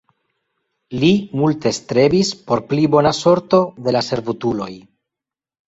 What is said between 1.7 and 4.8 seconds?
strebis por pli bona sorto de la servutuloj.